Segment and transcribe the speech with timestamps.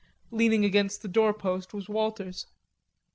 [0.31, 2.47] Leaning against the doorpost was Walters.